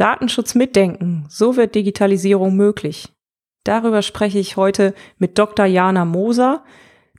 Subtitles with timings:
[0.00, 3.12] Datenschutz mitdenken, so wird Digitalisierung möglich.
[3.64, 5.66] Darüber spreche ich heute mit Dr.
[5.66, 6.64] Jana Moser.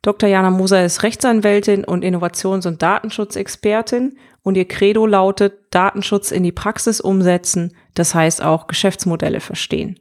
[0.02, 0.27] Dr.
[0.27, 6.52] Jana Moser ist Rechtsanwältin und Innovations- und Datenschutzexpertin und ihr Credo lautet Datenschutz in die
[6.52, 10.00] Praxis umsetzen, das heißt auch Geschäftsmodelle verstehen.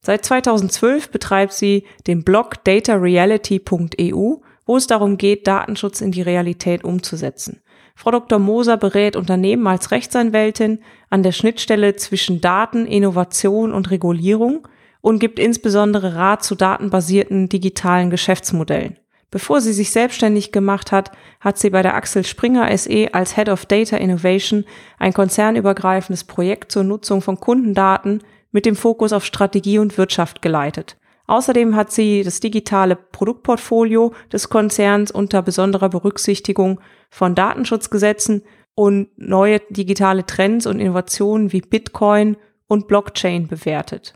[0.00, 6.82] Seit 2012 betreibt sie den Blog datareality.eu, wo es darum geht, Datenschutz in die Realität
[6.82, 7.62] umzusetzen.
[7.94, 8.38] Frau Dr.
[8.38, 10.80] Moser berät Unternehmen als Rechtsanwältin
[11.10, 14.66] an der Schnittstelle zwischen Daten, Innovation und Regulierung
[15.00, 18.98] und gibt insbesondere Rat zu datenbasierten digitalen Geschäftsmodellen.
[19.30, 21.10] Bevor sie sich selbstständig gemacht hat,
[21.40, 24.64] hat sie bei der Axel Springer SE als Head of Data Innovation
[24.98, 30.96] ein konzernübergreifendes Projekt zur Nutzung von Kundendaten mit dem Fokus auf Strategie und Wirtschaft geleitet.
[31.26, 36.80] Außerdem hat sie das digitale Produktportfolio des Konzerns unter besonderer Berücksichtigung
[37.14, 38.42] von Datenschutzgesetzen
[38.74, 44.14] und neue digitale Trends und Innovationen wie Bitcoin und Blockchain bewertet.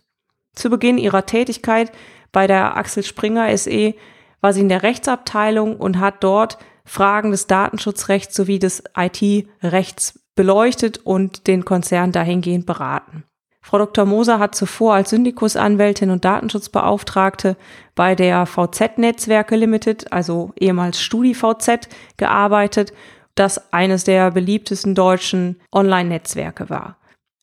[0.57, 1.93] Zu Beginn ihrer Tätigkeit
[2.33, 3.95] bei der Axel Springer SE
[4.41, 10.99] war sie in der Rechtsabteilung und hat dort Fragen des Datenschutzrechts sowie des IT-Rechts beleuchtet
[10.99, 13.23] und den Konzern dahingehend beraten.
[13.69, 14.07] Frau Dr.
[14.07, 17.55] Moser hat zuvor als Syndikusanwältin und Datenschutzbeauftragte
[17.95, 22.95] bei der VZ Netzwerke Limited, also ehemals StudiVZ, gearbeitet,
[23.35, 26.97] das eines der beliebtesten deutschen Online-Netzwerke war.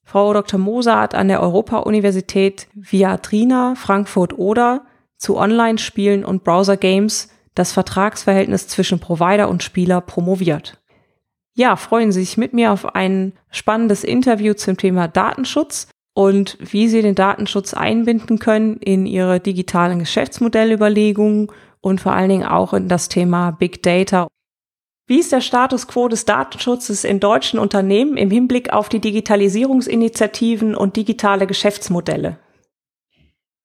[0.03, 0.59] Frau Dr.
[0.59, 4.81] Moser hat an der Europa-Universität Viadrina Frankfurt-Oder
[5.17, 10.81] zu Online-Spielen und Browser-Games das Vertragsverhältnis zwischen Provider und Spieler promoviert.
[11.53, 16.87] Ja, freuen Sie sich mit mir auf ein spannendes Interview zum Thema Datenschutz und wie
[16.87, 22.87] sie den Datenschutz einbinden können in ihre digitalen Geschäftsmodellüberlegungen und vor allen Dingen auch in
[22.87, 24.27] das Thema Big Data.
[25.07, 30.73] Wie ist der Status quo des Datenschutzes in deutschen Unternehmen im Hinblick auf die Digitalisierungsinitiativen
[30.73, 32.39] und digitale Geschäftsmodelle?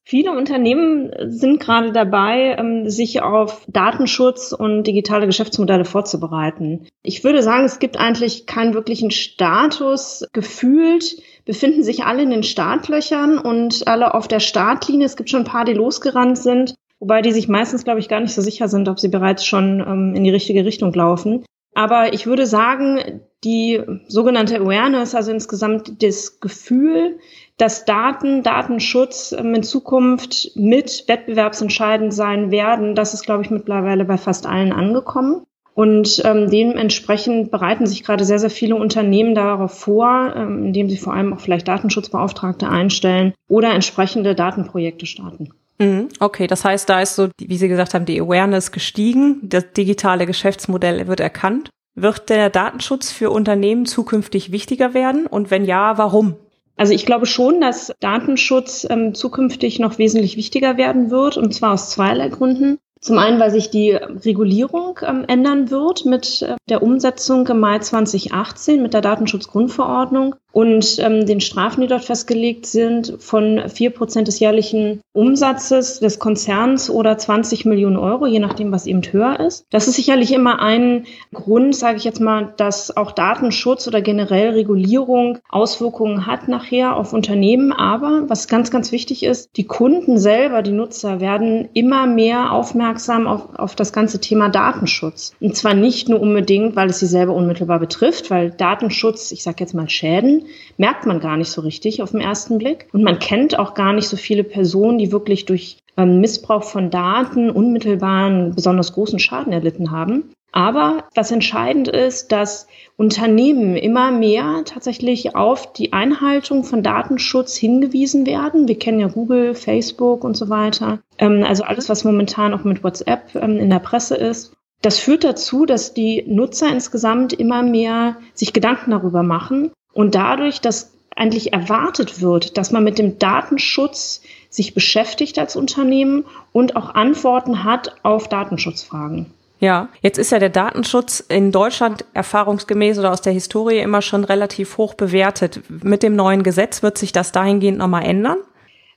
[0.04, 6.86] Viele Unternehmen sind gerade dabei, ähm, sich auf Datenschutz und digitale Geschäftsmodelle vorzubereiten.
[7.02, 10.26] Ich würde sagen, es gibt eigentlich keinen wirklichen Status.
[10.32, 15.06] Gefühlt befinden sich alle in den Startlöchern und alle auf der Startlinie.
[15.06, 18.20] Es gibt schon ein paar, die losgerannt sind, wobei die sich meistens, glaube ich, gar
[18.20, 21.44] nicht so sicher sind, ob sie bereits schon ähm, in die richtige Richtung laufen.
[21.74, 27.18] Aber ich würde sagen, die sogenannte Awareness, also insgesamt das Gefühl,
[27.60, 34.04] dass Daten, Datenschutz ähm, in Zukunft mit wettbewerbsentscheidend sein werden, das ist, glaube ich, mittlerweile
[34.04, 35.42] bei fast allen angekommen.
[35.74, 40.96] Und ähm, dementsprechend bereiten sich gerade sehr, sehr viele Unternehmen darauf vor, ähm, indem sie
[40.96, 45.50] vor allem auch vielleicht Datenschutzbeauftragte einstellen oder entsprechende Datenprojekte starten.
[45.78, 46.08] Mhm.
[46.18, 50.26] Okay, das heißt, da ist so, wie Sie gesagt haben, die Awareness gestiegen, das digitale
[50.26, 51.70] Geschäftsmodell wird erkannt.
[51.94, 55.26] Wird der Datenschutz für Unternehmen zukünftig wichtiger werden?
[55.26, 56.36] Und wenn ja, warum?
[56.80, 61.74] Also ich glaube schon, dass Datenschutz ähm, zukünftig noch wesentlich wichtiger werden wird, und zwar
[61.74, 62.78] aus zweierlei Gründen.
[63.00, 67.78] Zum einen, weil sich die Regulierung ähm, ändern wird mit äh, der Umsetzung im Mai
[67.78, 74.28] 2018 mit der Datenschutzgrundverordnung und ähm, den Strafen, die dort festgelegt sind, von vier Prozent
[74.28, 79.64] des jährlichen Umsatzes des Konzerns oder 20 Millionen Euro, je nachdem, was eben höher ist.
[79.70, 84.50] Das ist sicherlich immer ein Grund, sage ich jetzt mal, dass auch Datenschutz oder generell
[84.50, 87.72] Regulierung Auswirkungen hat nachher auf Unternehmen.
[87.72, 92.89] Aber was ganz, ganz wichtig ist, die Kunden selber, die Nutzer werden immer mehr aufmerksam
[93.26, 95.32] auf, auf das ganze Thema Datenschutz.
[95.40, 99.58] Und zwar nicht nur unbedingt, weil es sie selber unmittelbar betrifft, weil Datenschutz, ich sage
[99.60, 100.46] jetzt mal Schäden,
[100.76, 102.88] merkt man gar nicht so richtig auf den ersten Blick.
[102.92, 106.90] Und man kennt auch gar nicht so viele Personen, die wirklich durch ähm, Missbrauch von
[106.90, 110.32] Daten unmittelbaren, besonders großen Schaden erlitten haben.
[110.52, 112.66] Aber was entscheidend ist, dass
[112.96, 118.68] Unternehmen immer mehr tatsächlich auf die Einhaltung von Datenschutz hingewiesen werden.
[118.68, 121.00] Wir kennen ja Google, Facebook und so weiter.
[121.18, 124.52] Ähm, also alles, was momentan auch mit WhatsApp ähm, in der Presse ist.
[124.82, 130.60] Das führt dazu, dass die Nutzer insgesamt immer mehr sich Gedanken darüber machen, und dadurch,
[130.60, 136.94] dass eigentlich erwartet wird, dass man mit dem Datenschutz sich beschäftigt als Unternehmen und auch
[136.94, 139.26] Antworten hat auf Datenschutzfragen.
[139.60, 144.24] Ja, jetzt ist ja der Datenschutz in Deutschland erfahrungsgemäß oder aus der Historie immer schon
[144.24, 145.60] relativ hoch bewertet.
[145.68, 148.38] Mit dem neuen Gesetz wird sich das dahingehend nochmal ändern?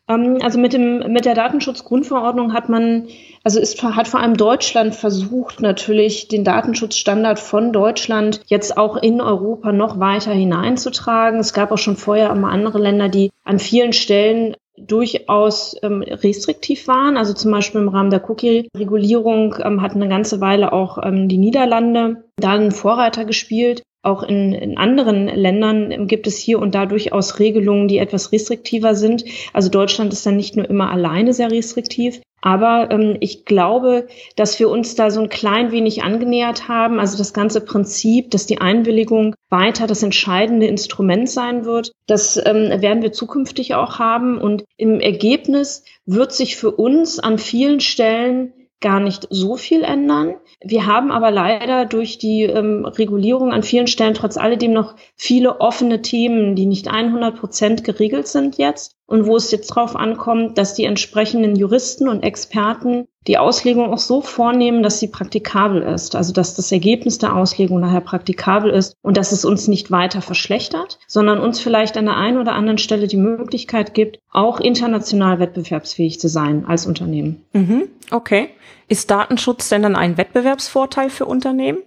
[0.08, 3.08] Ähm, also mit dem, mit der Datenschutzgrundverordnung hat man,
[3.44, 9.20] also ist, hat vor allem Deutschland versucht, natürlich den Datenschutzstandard von Deutschland jetzt auch in
[9.20, 11.40] Europa noch weiter hineinzutragen.
[11.40, 16.88] Es gab auch schon vorher immer andere Länder, die an vielen Stellen durchaus ähm, restriktiv
[16.88, 17.18] waren.
[17.18, 21.38] Also zum Beispiel im Rahmen der Cookie-Regulierung ähm, hatten eine ganze Weile auch ähm, die
[21.38, 23.84] Niederlande da einen Vorreiter gespielt.
[24.02, 28.96] Auch in, in anderen Ländern gibt es hier und da durchaus Regelungen, die etwas restriktiver
[28.96, 29.24] sind.
[29.54, 32.20] Also Deutschland ist dann nicht nur immer alleine sehr restriktiv.
[32.46, 37.00] Aber ähm, ich glaube, dass wir uns da so ein klein wenig angenähert haben.
[37.00, 42.82] Also das ganze Prinzip, dass die Einwilligung weiter das entscheidende Instrument sein wird, das ähm,
[42.82, 44.40] werden wir zukünftig auch haben.
[44.40, 48.52] Und im Ergebnis wird sich für uns an vielen Stellen
[48.82, 50.36] gar nicht so viel ändern.
[50.62, 55.62] Wir haben aber leider durch die ähm, Regulierung an vielen Stellen trotz alledem noch viele
[55.62, 60.58] offene Themen, die nicht 100 Prozent geregelt sind jetzt und wo es jetzt darauf ankommt,
[60.58, 66.16] dass die entsprechenden Juristen und Experten die Auslegung auch so vornehmen, dass sie praktikabel ist,
[66.16, 70.22] also dass das Ergebnis der Auslegung nachher praktikabel ist und dass es uns nicht weiter
[70.22, 75.40] verschlechtert, sondern uns vielleicht an der einen oder anderen Stelle die Möglichkeit gibt, auch international
[75.40, 77.46] wettbewerbsfähig zu sein als Unternehmen.
[77.54, 78.50] Mhm, okay.
[78.90, 81.80] Ist Datenschutz denn dann ein Wettbewerbsvorteil für Unternehmen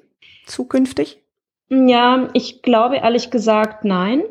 [0.46, 1.18] zukünftig?
[1.68, 4.22] Ja, ich glaube ehrlich gesagt nein.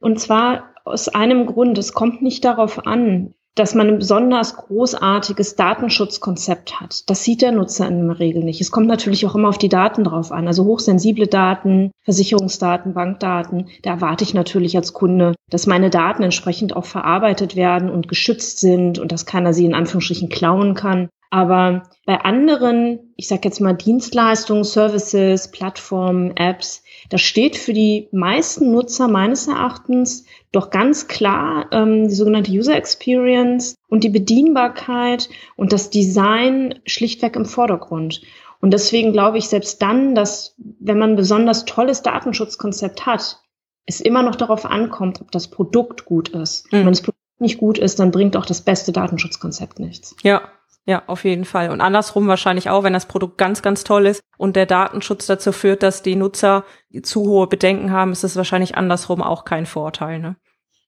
[0.00, 1.78] Und zwar aus einem Grund.
[1.78, 7.08] Es kommt nicht darauf an, dass man ein besonders großartiges Datenschutzkonzept hat.
[7.10, 8.60] Das sieht der Nutzer in der Regel nicht.
[8.60, 10.46] Es kommt natürlich auch immer auf die Daten drauf an.
[10.46, 13.68] Also hochsensible Daten, Versicherungsdaten, Bankdaten.
[13.82, 18.60] Da erwarte ich natürlich als Kunde, dass meine Daten entsprechend auch verarbeitet werden und geschützt
[18.60, 21.08] sind und dass keiner sie in Anführungsstrichen klauen kann.
[21.30, 28.08] Aber bei anderen, ich sage jetzt mal Dienstleistungen, Services, Plattformen, Apps, da steht für die
[28.12, 35.28] meisten Nutzer meines Erachtens doch ganz klar ähm, die sogenannte User Experience und die Bedienbarkeit
[35.56, 38.22] und das Design schlichtweg im Vordergrund.
[38.60, 43.40] Und deswegen glaube ich selbst dann, dass wenn man ein besonders tolles Datenschutzkonzept hat,
[43.84, 46.70] es immer noch darauf ankommt, ob das Produkt gut ist.
[46.72, 46.78] Mhm.
[46.78, 50.16] Wenn das Produkt nicht gut ist, dann bringt auch das beste Datenschutzkonzept nichts.
[50.22, 50.42] Ja,
[50.88, 51.68] ja, auf jeden Fall.
[51.68, 55.52] Und andersrum wahrscheinlich auch, wenn das Produkt ganz, ganz toll ist und der Datenschutz dazu
[55.52, 56.64] führt, dass die Nutzer
[57.02, 60.18] zu hohe Bedenken haben, ist es wahrscheinlich andersrum auch kein Vorteil.
[60.18, 60.36] Ne?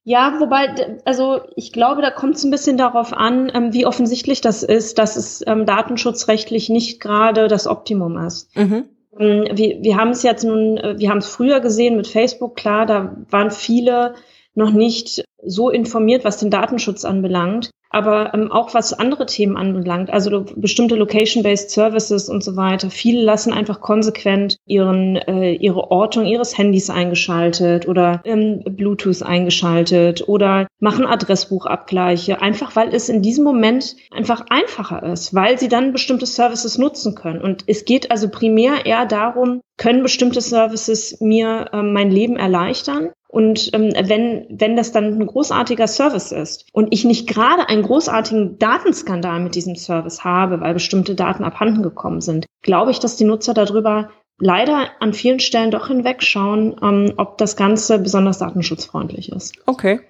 [0.03, 4.41] Ja, wobei, also ich glaube, da kommt es ein bisschen darauf an, ähm, wie offensichtlich
[4.41, 8.57] das ist, dass es ähm, datenschutzrechtlich nicht gerade das Optimum ist.
[8.57, 8.85] Mhm.
[9.19, 12.55] Ähm, wir, wir haben es jetzt nun, äh, wir haben es früher gesehen mit Facebook,
[12.55, 14.15] klar, da waren viele
[14.55, 20.11] noch nicht so informiert, was den Datenschutz anbelangt aber ähm, auch was andere Themen anbelangt,
[20.11, 22.89] also bestimmte Location-based Services und so weiter.
[22.89, 30.27] Viele lassen einfach konsequent ihren äh, ihre Ortung ihres Handys eingeschaltet oder ähm, Bluetooth eingeschaltet
[30.27, 35.91] oder machen Adressbuchabgleiche, einfach weil es in diesem Moment einfach einfacher ist, weil sie dann
[35.91, 37.41] bestimmte Services nutzen können.
[37.41, 43.11] Und es geht also primär eher darum, können bestimmte Services mir ähm, mein Leben erleichtern
[43.31, 47.83] und ähm, wenn, wenn das dann ein großartiger Service ist und ich nicht gerade einen
[47.83, 53.15] großartigen Datenskandal mit diesem Service habe, weil bestimmte Daten abhanden gekommen sind, glaube ich, dass
[53.15, 59.31] die Nutzer darüber leider an vielen Stellen doch hinwegschauen, ähm, ob das Ganze besonders datenschutzfreundlich
[59.31, 59.55] ist.
[59.65, 60.01] Okay.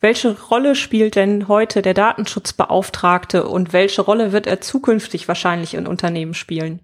[0.00, 5.86] Welche Rolle spielt denn heute der Datenschutzbeauftragte und welche Rolle wird er zukünftig wahrscheinlich in
[5.86, 6.80] Unternehmen spielen?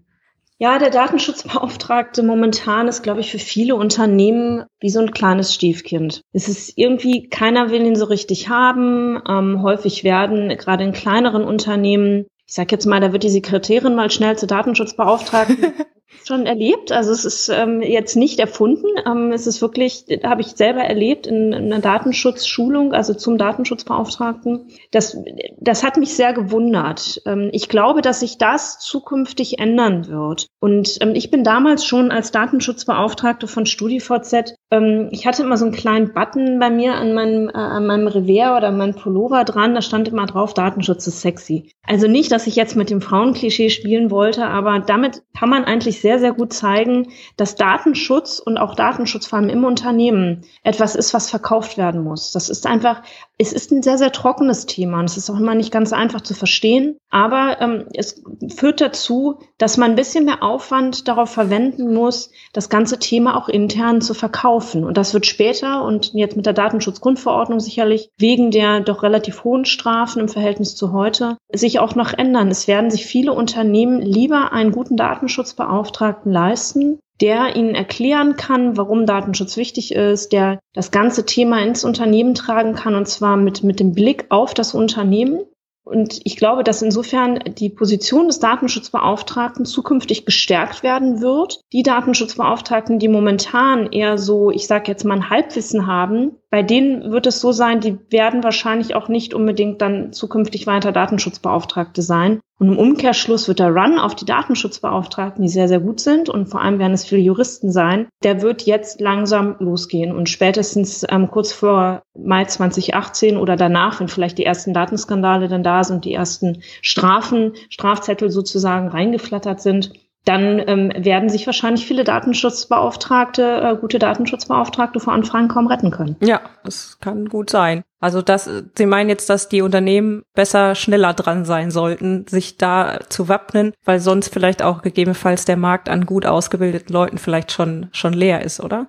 [0.58, 6.22] Ja, der Datenschutzbeauftragte momentan ist, glaube ich, für viele Unternehmen wie so ein kleines Stiefkind.
[6.32, 9.20] Es ist irgendwie, keiner will ihn so richtig haben.
[9.28, 13.96] Ähm, häufig werden gerade in kleineren Unternehmen, ich sage jetzt mal, da wird die Sekretärin
[13.96, 15.72] mal schnell zur Datenschutzbeauftragten
[16.24, 16.92] schon erlebt.
[16.92, 18.86] Also es ist ähm, jetzt nicht erfunden.
[19.06, 24.68] Ähm, es ist wirklich, habe ich selber erlebt in, in einer Datenschutzschulung, also zum Datenschutzbeauftragten.
[24.90, 25.16] Das,
[25.58, 27.22] das hat mich sehr gewundert.
[27.26, 30.46] Ähm, ich glaube, dass sich das zukünftig ändern wird.
[30.60, 35.64] Und ähm, ich bin damals schon als Datenschutzbeauftragte von StudiVZ, ähm, ich hatte immer so
[35.64, 39.74] einen kleinen Button bei mir an meinem, äh, an meinem Revers oder meinem Pullover dran,
[39.74, 41.70] da stand immer drauf, Datenschutz ist sexy.
[41.86, 46.00] Also nicht, dass ich jetzt mit dem Frauenklischee spielen wollte, aber damit kann man eigentlich
[46.04, 47.08] sehr, sehr gut zeigen,
[47.38, 52.30] dass Datenschutz und auch Datenschutz vor allem im Unternehmen etwas ist, was verkauft werden muss.
[52.30, 53.00] Das ist einfach,
[53.38, 56.20] es ist ein sehr, sehr trockenes Thema und es ist auch immer nicht ganz einfach
[56.20, 56.98] zu verstehen.
[57.08, 58.22] Aber ähm, es
[58.54, 63.48] führt dazu, dass man ein bisschen mehr Aufwand darauf verwenden muss, das ganze Thema auch
[63.48, 64.84] intern zu verkaufen.
[64.84, 69.64] Und das wird später und jetzt mit der Datenschutzgrundverordnung sicherlich wegen der doch relativ hohen
[69.64, 72.48] Strafen im Verhältnis zu heute sich auch noch ändern.
[72.48, 75.93] Es werden sich viele Unternehmen lieber einen guten Datenschutzbeauftragten
[76.24, 82.34] leisten, der ihnen erklären kann, warum Datenschutz wichtig ist, der das ganze Thema ins Unternehmen
[82.34, 85.40] tragen kann und zwar mit, mit dem Blick auf das Unternehmen
[85.84, 91.60] und ich glaube, dass insofern die Position des Datenschutzbeauftragten zukünftig gestärkt werden wird.
[91.74, 97.10] Die Datenschutzbeauftragten, die momentan eher so, ich sage jetzt mal ein Halbwissen haben, bei denen
[97.10, 102.38] wird es so sein, die werden wahrscheinlich auch nicht unbedingt dann zukünftig weiter Datenschutzbeauftragte sein.
[102.60, 106.46] Und im Umkehrschluss wird der Run auf die Datenschutzbeauftragten, die sehr, sehr gut sind und
[106.46, 110.14] vor allem werden es viele Juristen sein, der wird jetzt langsam losgehen.
[110.14, 115.64] Und spätestens ähm, kurz vor Mai 2018 oder danach, wenn vielleicht die ersten Datenskandale dann
[115.64, 119.90] da sind, die ersten Strafen, Strafzettel sozusagen reingeflattert sind,
[120.24, 126.16] dann ähm, werden sich wahrscheinlich viele Datenschutzbeauftragte, äh, gute Datenschutzbeauftragte vor Anfragen kaum retten können.
[126.20, 127.82] Ja, das kann gut sein.
[128.00, 133.00] Also das, Sie meinen jetzt, dass die Unternehmen besser schneller dran sein sollten, sich da
[133.08, 137.88] zu wappnen, weil sonst vielleicht auch gegebenenfalls der Markt an gut ausgebildeten Leuten vielleicht schon
[137.92, 138.88] schon leer ist, oder?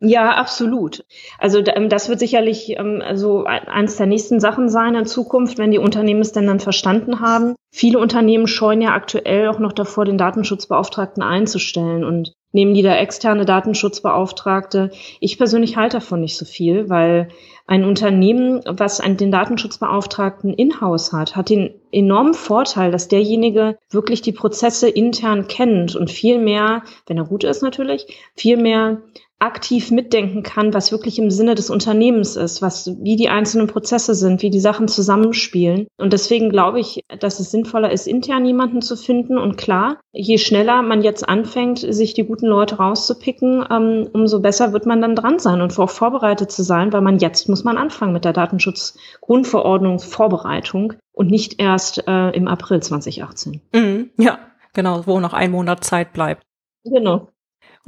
[0.00, 1.04] Ja, absolut.
[1.38, 5.72] Also ähm, das wird sicherlich ähm, also eines der nächsten Sachen sein in Zukunft, wenn
[5.72, 7.56] die Unternehmen es denn dann verstanden haben.
[7.72, 12.96] Viele Unternehmen scheuen ja aktuell auch noch davor, den Datenschutzbeauftragten einzustellen und nehmen die da
[12.96, 14.92] externe Datenschutzbeauftragte.
[15.20, 17.28] Ich persönlich halte davon nicht so viel, weil
[17.66, 24.32] ein Unternehmen, was den Datenschutzbeauftragten in-house hat, hat den enormen Vorteil, dass derjenige wirklich die
[24.32, 29.02] Prozesse intern kennt und viel mehr, wenn er gut ist natürlich, viel mehr
[29.40, 34.14] aktiv mitdenken kann, was wirklich im Sinne des Unternehmens ist, was, wie die einzelnen Prozesse
[34.14, 35.86] sind, wie die Sachen zusammenspielen.
[35.96, 39.38] Und deswegen glaube ich, dass es sinnvoller ist, intern jemanden zu finden.
[39.38, 44.72] Und klar, je schneller man jetzt anfängt, sich die guten Leute rauszupicken, ähm, umso besser
[44.72, 47.78] wird man dann dran sein und auch vorbereitet zu sein, weil man jetzt muss man
[47.78, 53.60] anfangen mit der Datenschutzgrundverordnung Vorbereitung und nicht erst äh, im April 2018.
[53.72, 54.38] Mhm, ja,
[54.72, 56.42] genau, wo noch ein Monat Zeit bleibt.
[56.84, 57.28] Genau.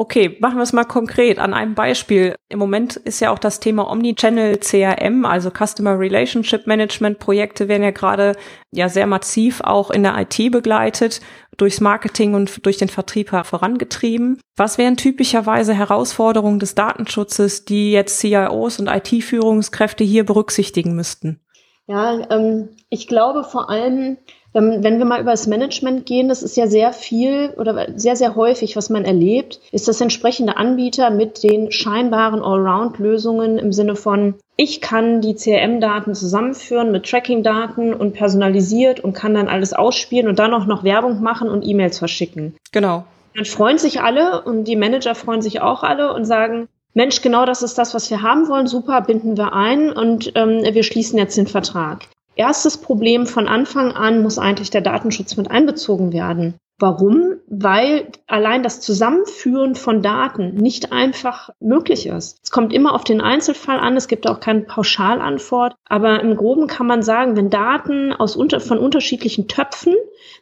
[0.01, 2.35] Okay, machen wir es mal konkret an einem Beispiel.
[2.49, 7.83] Im Moment ist ja auch das Thema Omnichannel CRM, also Customer Relationship Management Projekte werden
[7.83, 8.35] ja gerade
[8.71, 11.21] ja sehr massiv auch in der IT begleitet,
[11.59, 14.41] durchs Marketing und durch den Vertrieb vorangetrieben.
[14.57, 21.41] Was wären typischerweise Herausforderungen des Datenschutzes, die jetzt CIOs und IT-Führungskräfte hier berücksichtigen müssten?
[21.87, 24.17] Ja, ähm, ich glaube vor allem,
[24.53, 28.35] wenn wir mal über das Management gehen, das ist ja sehr viel oder sehr, sehr
[28.35, 34.35] häufig, was man erlebt, ist das entsprechende Anbieter mit den scheinbaren Allround-Lösungen im Sinne von,
[34.57, 40.39] ich kann die CRM-Daten zusammenführen mit Tracking-Daten und personalisiert und kann dann alles ausspielen und
[40.39, 42.57] dann auch noch Werbung machen und E-Mails verschicken.
[42.73, 43.05] Genau.
[43.37, 47.47] Dann freuen sich alle und die Manager freuen sich auch alle und sagen, Mensch, genau
[47.47, 48.67] das ist das, was wir haben wollen.
[48.67, 53.93] Super, binden wir ein und ähm, wir schließen jetzt den Vertrag erstes Problem von Anfang
[53.93, 56.55] an muss eigentlich der Datenschutz mit einbezogen werden.
[56.81, 57.35] Warum?
[57.47, 62.41] Weil allein das Zusammenführen von Daten nicht einfach möglich ist.
[62.43, 66.69] Es kommt immer auf den Einzelfall an, es gibt auch keine Pauschalantwort, aber im Groben
[66.69, 69.95] kann man sagen, wenn Daten aus unter, von unterschiedlichen Töpfen,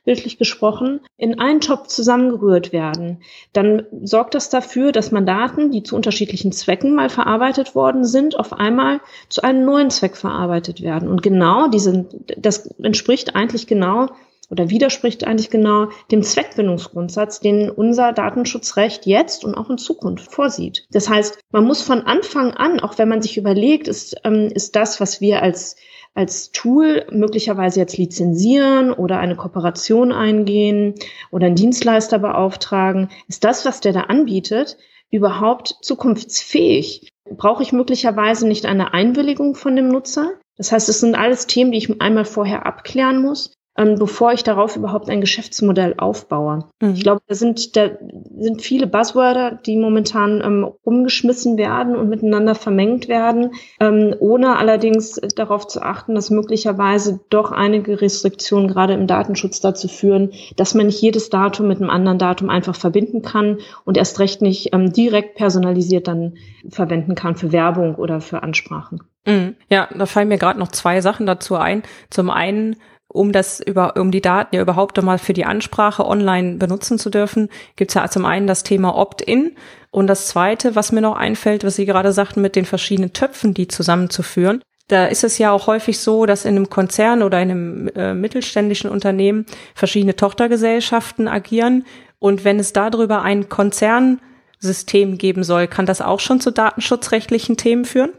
[0.05, 3.21] bildlich gesprochen, in einen Topf zusammengerührt werden,
[3.53, 8.39] dann sorgt das dafür, dass man Daten, die zu unterschiedlichen Zwecken mal verarbeitet worden sind,
[8.39, 11.09] auf einmal zu einem neuen Zweck verarbeitet werden.
[11.09, 14.09] Und genau diese, das entspricht eigentlich genau
[14.51, 20.87] oder widerspricht eigentlich genau dem Zweckbindungsgrundsatz, den unser Datenschutzrecht jetzt und auch in Zukunft vorsieht.
[20.91, 24.77] Das heißt, man muss von Anfang an, auch wenn man sich überlegt, ist, ähm, ist
[24.77, 25.77] das, was wir als
[26.15, 30.95] als Tool möglicherweise jetzt lizenzieren oder eine Kooperation eingehen
[31.31, 34.79] oder einen Dienstleister beauftragen, ist das, was der da anbietet,
[35.13, 37.09] überhaupt zukunftsfähig?
[37.31, 40.33] Brauche ich möglicherweise nicht eine Einwilligung von dem Nutzer?
[40.57, 44.43] Das heißt, es sind alles Themen, die ich einmal vorher abklären muss ähm, bevor ich
[44.43, 46.65] darauf überhaupt ein Geschäftsmodell aufbaue.
[46.81, 46.95] Mhm.
[46.95, 47.91] Ich glaube, da sind, da
[48.39, 55.21] sind viele Buzzwörter, die momentan ähm, umgeschmissen werden und miteinander vermengt werden, ähm, ohne allerdings
[55.37, 60.87] darauf zu achten, dass möglicherweise doch einige Restriktionen gerade im Datenschutz dazu führen, dass man
[60.87, 64.93] nicht jedes Datum mit einem anderen Datum einfach verbinden kann und erst recht nicht ähm,
[64.93, 66.35] direkt personalisiert dann
[66.69, 69.03] verwenden kann für Werbung oder für Ansprachen.
[69.27, 69.55] Mhm.
[69.69, 71.83] Ja, da fallen mir gerade noch zwei Sachen dazu ein.
[72.11, 72.77] Zum einen
[73.09, 77.11] um das über, um die Daten ja überhaupt einmal für die Ansprache online benutzen zu
[77.11, 79.57] dürfen, gibt es ja zum einen das Thema Opt-in
[79.91, 83.55] und das zweite, was mir noch einfällt, was Sie gerade sagten, mit den verschiedenen Töpfen,
[83.55, 84.63] die zusammenzuführen.
[84.89, 88.15] Da ist es ja auch häufig so, dass in einem Konzern oder in einem äh,
[88.15, 91.85] mittelständischen Unternehmen verschiedene Tochtergesellschaften agieren.
[92.19, 97.85] Und wenn es darüber ein Konzernsystem geben soll, kann das auch schon zu datenschutzrechtlichen Themen
[97.85, 98.13] führen?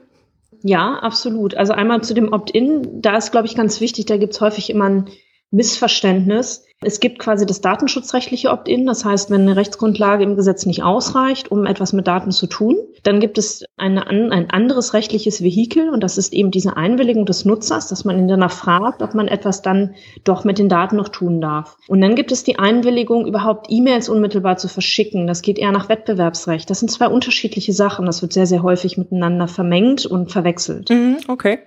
[0.61, 1.55] Ja, absolut.
[1.55, 4.69] Also einmal zu dem Opt-in, da ist, glaube ich, ganz wichtig, da gibt es häufig
[4.69, 5.05] immer ein
[5.51, 6.65] Missverständnis.
[6.81, 8.85] Es gibt quasi das datenschutzrechtliche Opt-in.
[8.85, 12.77] Das heißt, wenn eine Rechtsgrundlage im Gesetz nicht ausreicht, um etwas mit Daten zu tun,
[13.03, 17.43] dann gibt es eine, ein anderes rechtliches Vehikel und das ist eben diese Einwilligung des
[17.43, 21.09] Nutzers, dass man ihn danach fragt, ob man etwas dann doch mit den Daten noch
[21.09, 21.77] tun darf.
[21.87, 25.27] Und dann gibt es die Einwilligung, überhaupt E-Mails unmittelbar zu verschicken.
[25.27, 26.69] Das geht eher nach Wettbewerbsrecht.
[26.69, 28.05] Das sind zwei unterschiedliche Sachen.
[28.05, 30.89] Das wird sehr, sehr häufig miteinander vermengt und verwechselt.
[30.89, 31.59] Mhm, okay.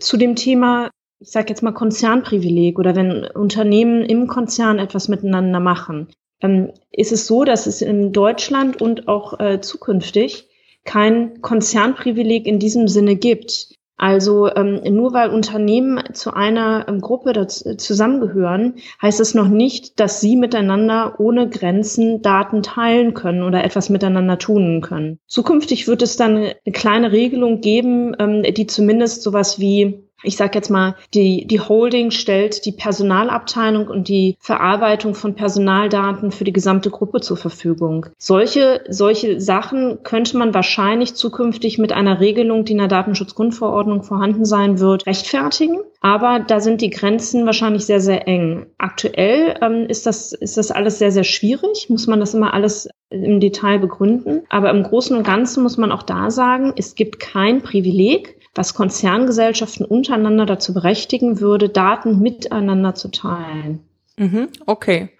[0.00, 5.60] Zu dem Thema ich sage jetzt mal Konzernprivileg oder wenn Unternehmen im Konzern etwas miteinander
[5.60, 6.08] machen,
[6.42, 10.48] ähm, ist es so, dass es in Deutschland und auch äh, zukünftig
[10.84, 13.74] kein Konzernprivileg in diesem Sinne gibt.
[13.98, 19.98] Also ähm, nur weil Unternehmen zu einer ähm, Gruppe dazu, zusammengehören, heißt es noch nicht,
[19.98, 25.18] dass sie miteinander ohne Grenzen Daten teilen können oder etwas miteinander tun können.
[25.26, 30.52] Zukünftig wird es dann eine kleine Regelung geben, ähm, die zumindest sowas wie ich sage
[30.54, 36.52] jetzt mal, die, die Holding stellt die Personalabteilung und die Verarbeitung von Personaldaten für die
[36.52, 38.06] gesamte Gruppe zur Verfügung.
[38.18, 44.44] Solche, solche Sachen könnte man wahrscheinlich zukünftig mit einer Regelung, die in der Datenschutzgrundverordnung vorhanden
[44.44, 45.80] sein wird, rechtfertigen.
[46.00, 48.66] Aber da sind die Grenzen wahrscheinlich sehr, sehr eng.
[48.78, 51.88] Aktuell ähm, ist, das, ist das alles sehr, sehr schwierig.
[51.88, 54.42] Muss man das immer alles im Detail begründen.
[54.48, 58.74] Aber im Großen und Ganzen muss man auch da sagen, es gibt kein Privileg, was
[58.74, 63.80] Konzerngesellschaften untereinander dazu berechtigen würde, Daten miteinander zu teilen.
[64.16, 65.10] Mhm, okay.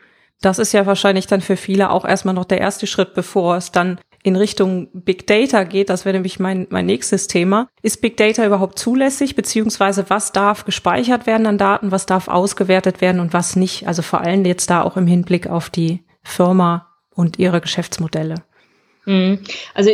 [0.42, 3.72] Das ist ja wahrscheinlich dann für viele auch erstmal noch der erste Schritt, bevor es
[3.72, 5.88] dann in Richtung Big Data geht.
[5.88, 7.68] Das wäre nämlich mein, mein nächstes Thema.
[7.80, 13.00] Ist Big Data überhaupt zulässig, beziehungsweise was darf gespeichert werden an Daten, was darf ausgewertet
[13.00, 13.86] werden und was nicht?
[13.86, 18.34] Also vor allem jetzt da auch im Hinblick auf die Firma und ihre Geschäftsmodelle.
[19.06, 19.38] Mhm.
[19.74, 19.90] Also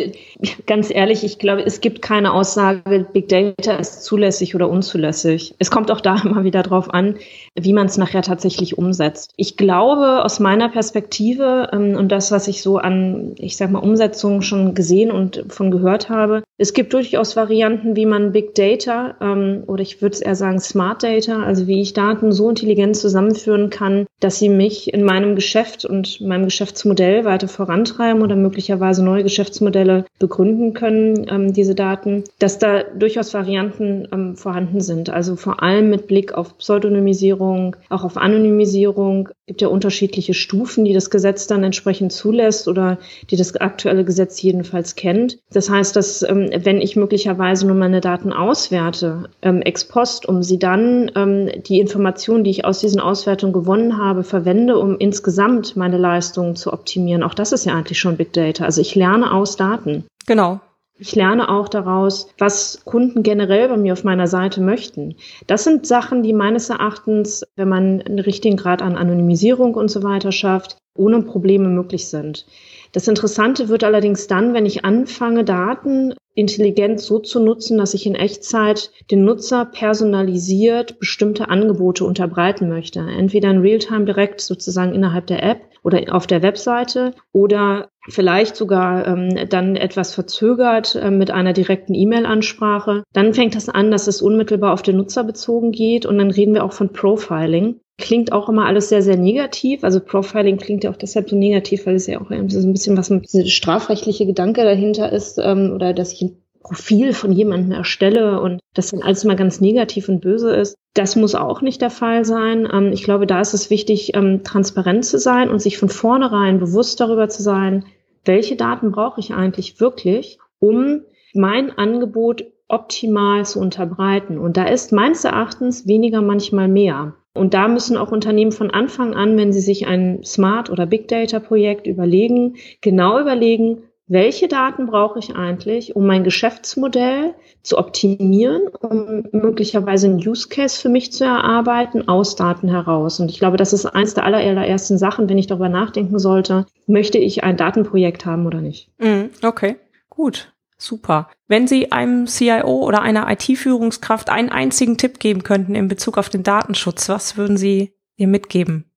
[0.67, 5.55] ganz ehrlich, ich glaube, es gibt keine Aussage, Big Data ist zulässig oder unzulässig.
[5.59, 7.17] Es kommt auch da immer wieder drauf an,
[7.55, 9.33] wie man es nachher tatsächlich umsetzt.
[9.37, 13.81] Ich glaube, aus meiner Perspektive ähm, und das, was ich so an, ich sag mal,
[13.81, 19.17] Umsetzungen schon gesehen und von gehört habe, es gibt durchaus Varianten, wie man Big Data
[19.21, 22.97] ähm, oder ich würde es eher sagen Smart Data, also wie ich Daten so intelligent
[22.97, 29.02] zusammenführen kann, dass sie mich in meinem Geschäft und meinem Geschäftsmodell weiter vorantreiben oder möglicherweise
[29.03, 35.11] also neue Geschäftsmodelle begründen können, ähm, diese Daten, dass da durchaus Varianten ähm, vorhanden sind.
[35.11, 39.29] Also vor allem mit Blick auf Pseudonymisierung, auch auf Anonymisierung.
[39.29, 42.99] Es gibt ja unterschiedliche Stufen, die das Gesetz dann entsprechend zulässt oder
[43.31, 45.39] die das aktuelle Gesetz jedenfalls kennt.
[45.53, 50.43] Das heißt, dass ähm, wenn ich möglicherweise nur meine Daten auswerte, ähm, ex post, um
[50.43, 55.77] sie dann ähm, die Informationen, die ich aus diesen Auswertungen gewonnen habe, verwende, um insgesamt
[55.77, 57.23] meine Leistungen zu optimieren.
[57.23, 58.65] Auch das ist ja eigentlich schon Big Data.
[58.65, 60.05] Also ich ich lerne aus Daten.
[60.27, 60.61] Genau.
[60.99, 65.17] Ich lerne auch daraus, was Kunden generell bei mir auf meiner Seite möchten.
[65.47, 70.03] Das sind Sachen, die meines Erachtens, wenn man einen richtigen Grad an Anonymisierung und so
[70.03, 72.45] weiter schafft, ohne Probleme möglich sind.
[72.93, 78.05] Das Interessante wird allerdings dann, wenn ich anfange, Daten intelligent so zu nutzen, dass ich
[78.05, 83.01] in Echtzeit den Nutzer personalisiert bestimmte Angebote unterbreiten möchte.
[83.01, 89.07] Entweder in Realtime direkt sozusagen innerhalb der App oder auf der Webseite oder vielleicht sogar
[89.07, 93.05] ähm, dann etwas verzögert äh, mit einer direkten E-Mail-Ansprache.
[93.13, 96.55] Dann fängt das an, dass es unmittelbar auf den Nutzer bezogen geht und dann reden
[96.55, 97.77] wir auch von Profiling.
[97.99, 99.85] Klingt auch immer alles sehr, sehr negativ.
[99.85, 102.97] Also Profiling klingt ja auch deshalb so negativ, weil es ja auch so ein bisschen
[102.97, 108.61] was mit strafrechtliche Gedanke dahinter ist ähm, oder dass ich Profil von jemandem erstelle und
[108.75, 110.77] das dann alles mal ganz negativ und böse ist.
[110.95, 112.69] Das muss auch nicht der Fall sein.
[112.73, 116.59] Ähm, ich glaube, da ist es wichtig, ähm, transparent zu sein und sich von vornherein
[116.59, 117.85] bewusst darüber zu sein,
[118.25, 121.03] welche Daten brauche ich eigentlich wirklich, um
[121.35, 124.39] mein Angebot optimal zu unterbreiten.
[124.39, 127.15] Und da ist meines Erachtens weniger manchmal mehr.
[127.35, 131.09] Und da müssen auch Unternehmen von Anfang an, wenn sie sich ein Smart- oder Big
[131.09, 139.25] Data-Projekt überlegen, genau überlegen, welche Daten brauche ich eigentlich, um mein Geschäftsmodell zu optimieren, um
[139.33, 143.21] möglicherweise einen Use Case für mich zu erarbeiten aus Daten heraus.
[143.21, 147.17] Und ich glaube, das ist eins der allerersten Sachen, wenn ich darüber nachdenken sollte, möchte
[147.17, 148.91] ich ein Datenprojekt haben oder nicht.
[148.99, 149.77] Mm, okay,
[150.11, 150.53] gut.
[150.77, 151.31] Super.
[151.47, 156.29] Wenn Sie einem CIO oder einer IT-Führungskraft einen einzigen Tipp geben könnten in Bezug auf
[156.29, 158.91] den Datenschutz, was würden Sie ihr mitgeben?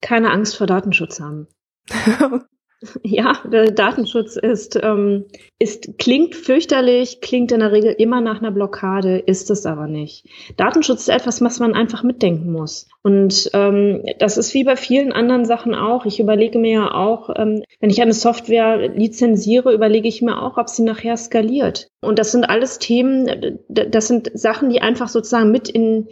[0.00, 1.48] Keine Angst vor Datenschutz haben.
[3.02, 5.24] Ja, der Datenschutz ist, ähm,
[5.58, 10.26] ist, klingt fürchterlich, klingt in der Regel immer nach einer Blockade, ist es aber nicht.
[10.56, 12.88] Datenschutz ist etwas, was man einfach mitdenken muss.
[13.02, 16.06] Und ähm, das ist wie bei vielen anderen Sachen auch.
[16.06, 20.56] Ich überlege mir ja auch, ähm, wenn ich eine Software lizenziere, überlege ich mir auch,
[20.56, 21.88] ob sie nachher skaliert.
[22.00, 26.08] Und das sind alles Themen, das sind Sachen, die einfach sozusagen mit in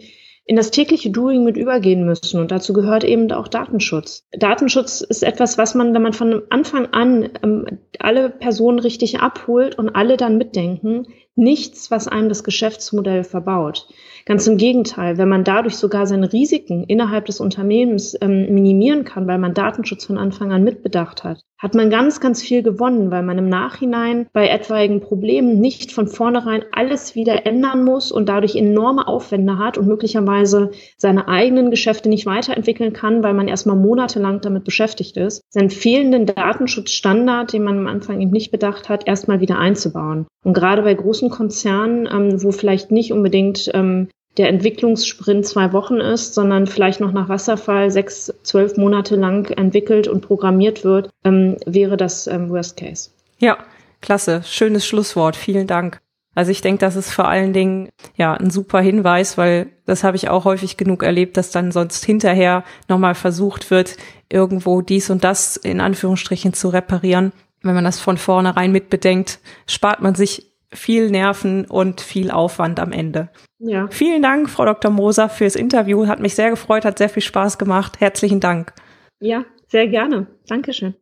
[0.49, 2.39] in das tägliche Doing mit übergehen müssen.
[2.39, 4.25] Und dazu gehört eben auch Datenschutz.
[4.31, 7.67] Datenschutz ist etwas, was man, wenn man von Anfang an ähm,
[7.99, 11.05] alle Personen richtig abholt und alle dann mitdenken,
[11.39, 13.87] nichts, was einem das Geschäftsmodell verbaut.
[14.25, 19.25] Ganz im Gegenteil, wenn man dadurch sogar seine Risiken innerhalb des Unternehmens ähm, minimieren kann,
[19.25, 23.23] weil man Datenschutz von Anfang an mitbedacht hat, hat man ganz, ganz viel gewonnen, weil
[23.23, 28.55] man im Nachhinein bei etwaigen Problemen nicht von vornherein alles wieder ändern muss und dadurch
[28.55, 34.41] enorme Aufwände hat und möglicherweise seine eigenen Geschäfte nicht weiterentwickeln kann, weil man erstmal monatelang
[34.41, 39.41] damit beschäftigt ist, seinen fehlenden Datenschutzstandard, den man am Anfang eben nicht bedacht hat, erstmal
[39.41, 40.27] wieder einzubauen.
[40.43, 45.97] Und gerade bei großen Konzernen, ähm, wo vielleicht nicht unbedingt ähm, der Entwicklungssprint zwei Wochen
[45.97, 51.57] ist, sondern vielleicht noch nach Wasserfall sechs, zwölf Monate lang entwickelt und programmiert wird, ähm,
[51.65, 53.09] wäre das ähm, Worst Case.
[53.39, 53.57] Ja,
[54.01, 54.41] klasse.
[54.45, 55.35] Schönes Schlusswort.
[55.35, 55.99] Vielen Dank.
[56.35, 60.15] Also ich denke, das ist vor allen Dingen ja ein super Hinweis, weil das habe
[60.15, 63.97] ich auch häufig genug erlebt, dass dann sonst hinterher nochmal versucht wird,
[64.29, 67.33] irgendwo dies und das in Anführungsstrichen zu reparieren.
[67.61, 72.91] Wenn man das von vornherein mitbedenkt, spart man sich viel Nerven und viel Aufwand am
[72.91, 73.29] Ende.
[73.59, 73.87] Ja.
[73.89, 74.91] Vielen Dank, Frau Dr.
[74.91, 76.07] Moser, fürs Interview.
[76.07, 77.99] Hat mich sehr gefreut, hat sehr viel Spaß gemacht.
[77.99, 78.73] Herzlichen Dank.
[79.19, 80.27] Ja, sehr gerne.
[80.47, 80.95] Dankeschön.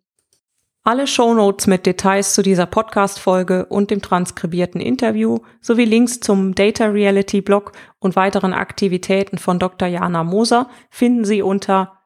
[0.83, 6.85] Alle Shownotes mit Details zu dieser Podcast-Folge und dem transkribierten Interview sowie Links zum Data
[6.85, 9.89] Reality Blog und weiteren Aktivitäten von Dr.
[9.89, 11.99] Jana Moser finden Sie unter